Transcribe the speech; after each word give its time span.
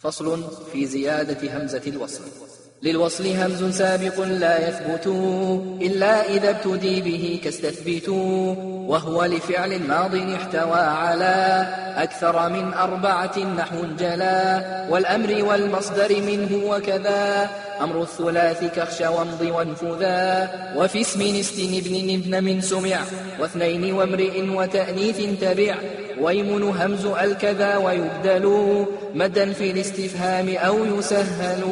فصل 0.00 0.44
في 0.72 0.86
زيادة 0.86 1.56
همزة 1.56 1.82
الوصل. 1.86 2.22
للوصل 2.82 3.26
همز 3.26 3.76
سابق 3.78 4.20
لا 4.20 4.68
يثبت 4.68 5.06
إلا 5.82 6.28
إذا 6.34 6.50
ابتدي 6.50 7.00
به 7.00 7.40
كاستثبت 7.44 8.08
وهو 8.88 9.24
لفعل 9.24 9.82
ماض 9.82 10.14
احتوى 10.14 10.80
على 10.80 11.66
أكثر 11.96 12.48
من 12.48 12.74
أربعة 12.74 13.38
نحو 13.38 13.86
جلا 13.98 14.64
والأمر 14.90 15.44
والمصدر 15.44 16.22
منه 16.22 16.70
وكذا 16.70 17.50
أمر 17.80 18.02
الثلاث 18.02 18.64
كخش 18.64 19.00
وامض 19.00 19.40
وانفذا 19.40 20.50
وفي 20.76 21.00
اسم 21.00 21.22
نست 21.22 21.58
ابن 21.58 22.14
ابن 22.14 22.44
من 22.44 22.60
سمع 22.60 23.00
واثنين 23.40 23.92
وامرئ 23.92 24.48
وتأنيث 24.48 25.40
تبع 25.40 25.74
ويمن 26.20 26.62
همز 26.62 27.06
الكذا 27.06 27.76
ويبدل 27.76 28.86
مدا 29.14 29.52
في 29.52 29.70
الاستفهام 29.70 30.48
أو 30.48 30.84
يسهل. 30.84 31.62